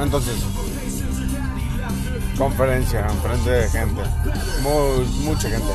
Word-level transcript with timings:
Entonces, 0.00 0.36
conferencia 2.38 3.06
enfrente 3.06 3.50
de 3.50 3.68
gente, 3.70 4.02
muy, 4.62 5.06
mucha 5.24 5.48
gente, 5.48 5.72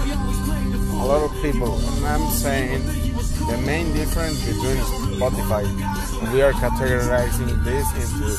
a 0.94 1.06
lot 1.06 1.24
of 1.24 1.32
people, 1.42 1.80
I'm 2.06 2.30
saying 2.32 2.82
the 3.50 3.58
main 3.66 3.92
difference 3.94 4.46
between 4.46 4.78
Spotify, 5.18 5.64
we 6.32 6.42
are 6.44 6.54
categorizing 6.54 7.64
this 7.64 7.88
into 7.96 8.38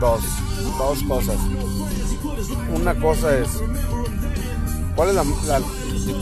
dos, 0.00 0.22
dos 0.78 1.02
cosas. 1.02 1.38
Una 2.74 2.94
cosa 2.94 3.36
es, 3.38 3.48
¿cuál 4.94 5.08
es 5.08 5.14
la, 5.14 5.24
la 5.46 5.60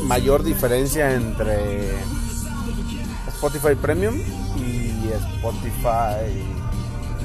mayor 0.05 0.43
diferencia 0.43 1.15
entre 1.15 1.91
Spotify 3.29 3.75
Premium 3.75 4.15
y 4.57 5.11
Spotify 5.37 6.64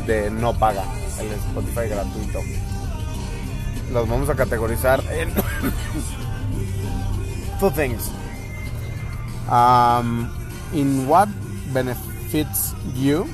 de 0.10 0.32
no 0.32 0.58
paga, 0.58 0.84
el 1.20 1.32
Spotify 1.32 1.88
gratuito? 1.88 2.40
Los 3.92 4.10
vamos 4.10 4.28
a 4.28 4.36
categorizar 4.36 5.04
en 5.12 5.32
two 7.60 7.70
things. 7.70 8.10
Um, 9.50 10.32
in 10.74 11.08
what 11.08 11.30
benefits 11.74 12.74
you 12.96 13.28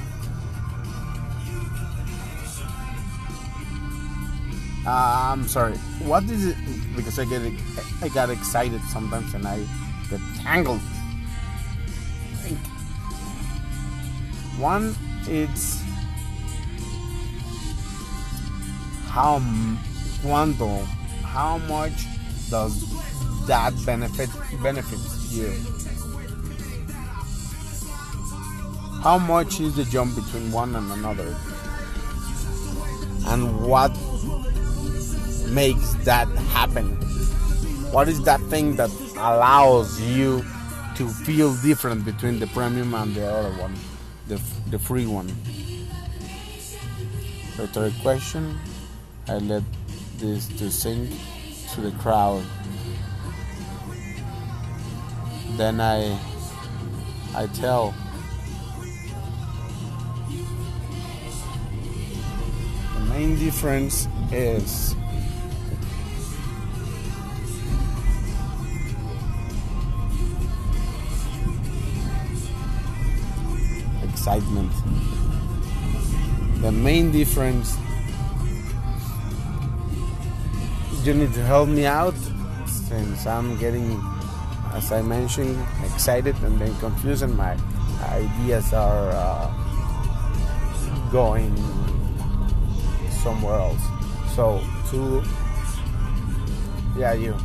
Uh, 4.86 5.34
I'm 5.34 5.48
sorry. 5.48 5.73
What 6.05 6.26
is 6.26 6.45
it? 6.45 6.55
Because 6.95 7.17
I 7.17 7.26
get 7.26 7.42
I 8.03 8.09
got 8.09 8.30
excited 8.30 8.80
sometimes 8.94 9.34
and 9.34 9.48
I 9.48 9.58
get 10.12 10.20
tangled. 10.44 10.80
One, 14.59 14.94
it's 15.26 15.84
how 19.16 19.40
cuánto, 20.22 20.84
how 21.23 21.58
much 21.70 22.06
does 22.50 22.84
that 23.48 23.72
benefit 23.86 24.30
benefits 24.62 25.31
you? 25.31 25.53
How 29.02 29.17
much 29.17 29.62
is 29.62 29.78
the 29.78 29.86
jump 29.86 30.17
between 30.17 30.52
one 30.52 30.76
and 30.76 30.92
another? 30.92 31.34
And 33.28 33.62
what 33.66 33.95
makes 35.48 35.94
that 36.04 36.28
happen? 36.52 36.88
What 37.94 38.09
is 38.09 38.22
that 38.23 38.42
thing 38.50 38.76
that 38.76 38.89
allows 39.16 40.02
you 40.02 40.44
to 40.98 41.08
feel 41.08 41.56
different 41.61 42.04
between 42.04 42.39
the 42.39 42.48
premium 42.48 42.94
and 42.94 43.16
the 43.16 43.26
other 43.26 43.54
one, 43.61 43.76
the, 44.28 44.42
the 44.72 44.78
free 44.78 45.06
one? 45.06 45.34
Rhetoric 47.58 47.94
question. 48.02 48.59
I 49.28 49.40
let 49.40 49.64
this 50.18 50.48
to 50.59 50.70
sink 50.70 51.09
to 51.73 51.81
the 51.81 51.92
crowd. 51.98 52.45
Then 55.58 55.82
I 55.82 56.17
I 57.34 57.48
tell 57.48 57.95
the 62.94 63.00
main 63.09 63.38
difference 63.40 64.08
is 64.32 64.95
excitement. 74.04 74.72
The 76.62 76.72
main 76.72 77.12
difference 77.12 77.76
you 81.06 81.14
need 81.14 81.34
to 81.34 81.42
help 81.44 81.70
me 81.70 81.86
out 81.86 82.16
since 82.66 83.28
I'm 83.28 83.58
getting, 83.59 84.02
as 84.73 84.92
I 84.92 85.04
mentioned, 85.04 85.55
excited 85.83 86.36
and 86.42 86.60
then 86.60 86.73
confused, 86.80 87.21
and 87.21 87.38
my 87.38 87.55
ideas 88.10 88.73
are 88.73 89.11
uh, 89.14 89.54
going 91.11 91.55
somewhere 93.21 93.60
else. 93.60 93.82
So, 94.36 94.60
to 94.89 95.23
yeah, 96.98 97.14
you. 97.14 97.36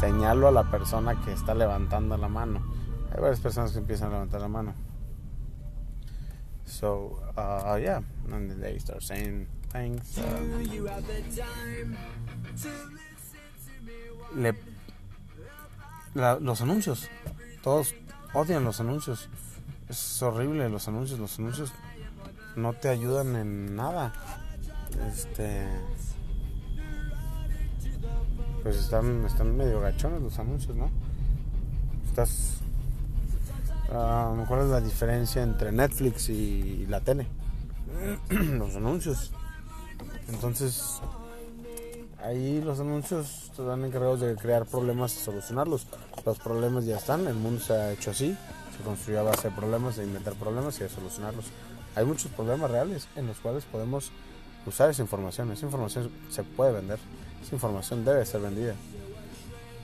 Señalo 0.00 0.48
a 0.48 0.50
la 0.50 0.64
persona 0.64 1.14
que 1.14 1.32
está 1.32 1.54
levantando 1.54 2.16
la 2.16 2.28
mano. 2.28 2.60
Hay 3.12 3.20
varias 3.20 3.38
personas 3.38 3.70
que 3.70 3.78
empiezan 3.78 4.08
a 4.08 4.14
levantar 4.14 4.40
la 4.40 4.48
mano. 4.48 4.74
So, 6.64 7.22
uh, 7.36 7.78
yeah, 7.80 8.00
and 8.32 8.60
they 8.60 8.78
start 8.78 9.04
saying 9.04 9.46
le, 14.36 14.54
la- 16.14 16.38
los 16.38 16.60
anuncios. 16.60 17.08
Todos 17.62 17.94
odian 18.34 18.64
los 18.64 18.80
anuncios. 18.80 19.28
Es 19.88 20.22
horrible 20.22 20.68
los 20.68 20.88
anuncios. 20.88 21.18
Los 21.18 21.38
anuncios 21.38 21.72
no 22.56 22.72
te 22.74 22.88
ayudan 22.88 23.36
en 23.36 23.76
nada. 23.76 24.12
Este. 25.08 25.66
Pues 28.62 28.76
están, 28.76 29.24
están 29.24 29.56
medio 29.56 29.80
gachones 29.80 30.22
los 30.22 30.38
anuncios, 30.38 30.76
¿no? 30.76 30.90
Estás 32.06 32.58
Ah, 33.94 34.32
¿Cuál 34.48 34.60
es 34.62 34.66
la 34.68 34.80
diferencia 34.80 35.42
entre 35.42 35.70
Netflix 35.70 36.30
y 36.30 36.86
la 36.88 37.00
tele? 37.00 37.26
los 38.30 38.74
anuncios. 38.76 39.32
Entonces, 40.28 41.00
ahí 42.22 42.60
los 42.62 42.80
anuncios 42.80 43.50
están 43.50 43.84
encargados 43.84 44.20
de 44.20 44.34
crear 44.36 44.66
problemas 44.66 45.14
y 45.14 45.18
solucionarlos. 45.18 45.86
Los 46.24 46.38
problemas 46.38 46.84
ya 46.84 46.96
están, 46.96 47.26
el 47.26 47.34
mundo 47.34 47.60
se 47.60 47.72
ha 47.72 47.92
hecho 47.92 48.10
así. 48.10 48.36
Se 48.76 48.84
construyó 48.84 49.20
a 49.20 49.24
base 49.24 49.48
de 49.48 49.54
problemas, 49.54 49.96
de 49.96 50.04
inventar 50.04 50.34
problemas 50.34 50.78
y 50.78 50.84
de 50.84 50.88
solucionarlos. 50.88 51.46
Hay 51.94 52.04
muchos 52.04 52.30
problemas 52.30 52.70
reales 52.70 53.08
en 53.16 53.26
los 53.26 53.38
cuales 53.38 53.64
podemos 53.64 54.10
usar 54.66 54.90
esa 54.90 55.02
información. 55.02 55.50
Esa 55.52 55.66
información 55.66 56.10
se 56.30 56.42
puede 56.42 56.72
vender. 56.72 56.98
Esa 57.44 57.54
información 57.54 58.04
debe 58.04 58.24
ser 58.24 58.40
vendida. 58.40 58.74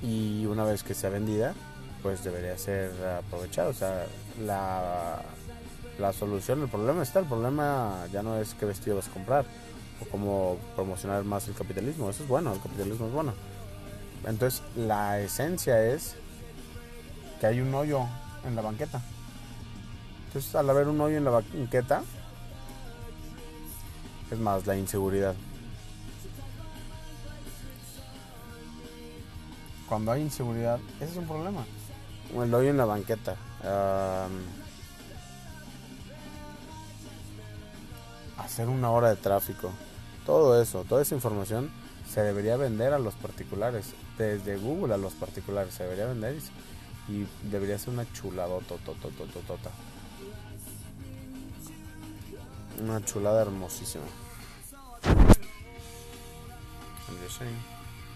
Y 0.02 0.46
una 0.46 0.64
vez 0.64 0.82
que 0.82 0.94
sea 0.94 1.10
vendida, 1.10 1.54
pues 2.02 2.24
debería 2.24 2.56
ser 2.56 2.90
aprovechado. 3.06 3.70
O 3.70 3.74
sea, 3.74 4.06
la, 4.40 5.20
la 5.98 6.12
solución, 6.12 6.62
el 6.62 6.68
problema 6.68 7.02
está. 7.02 7.18
El 7.18 7.26
problema 7.26 8.06
ya 8.12 8.22
no 8.22 8.38
es 8.38 8.54
qué 8.54 8.64
vestido 8.64 8.96
vas 8.96 9.08
a 9.08 9.12
comprar 9.12 9.44
o 10.00 10.08
cómo 10.10 10.58
promocionar 10.74 11.24
más 11.24 11.48
el 11.48 11.54
capitalismo. 11.54 12.10
Eso 12.10 12.22
es 12.22 12.28
bueno, 12.28 12.52
el 12.52 12.60
capitalismo 12.60 13.06
es 13.06 13.12
bueno. 13.12 13.34
Entonces, 14.26 14.62
la 14.76 15.20
esencia 15.20 15.84
es 15.84 16.16
que 17.40 17.46
hay 17.46 17.60
un 17.60 17.72
hoyo 17.74 18.02
en 18.44 18.56
la 18.56 18.62
banqueta. 18.62 19.00
Entonces, 20.26 20.54
al 20.54 20.68
haber 20.68 20.88
un 20.88 21.00
hoyo 21.00 21.16
en 21.16 21.24
la 21.24 21.30
banqueta, 21.30 22.02
es 24.30 24.38
más 24.38 24.66
la 24.66 24.76
inseguridad. 24.76 25.34
Cuando 29.88 30.12
hay 30.12 30.20
inseguridad, 30.20 30.78
ese 31.00 31.12
es 31.12 31.16
un 31.16 31.26
problema. 31.26 31.64
El 32.34 32.52
hoyo 32.52 32.68
en 32.68 32.76
la 32.76 32.84
banqueta. 32.84 33.36
Um, 33.62 34.32
hacer 38.44 38.68
una 38.68 38.90
hora 38.90 39.08
de 39.08 39.16
tráfico. 39.16 39.70
Todo 40.28 40.60
eso, 40.60 40.84
toda 40.84 41.00
esa 41.00 41.14
información 41.14 41.70
se 42.06 42.20
debería 42.20 42.58
vender 42.58 42.92
a 42.92 42.98
los 42.98 43.14
particulares. 43.14 43.94
Desde 44.18 44.58
Google 44.58 44.92
a 44.92 44.98
los 44.98 45.14
particulares 45.14 45.72
se 45.72 45.84
debería 45.84 46.04
vender 46.04 46.36
y, 47.08 47.26
debería 47.50 47.78
ser 47.78 47.94
una 47.94 48.12
chulada 48.12 48.58
tototototota. 48.68 49.70
Una 52.82 53.02
chulada 53.06 53.40
hermosísima. 53.40 54.04
I'm 57.08 57.16
just 57.24 57.38
saying. 57.38 57.77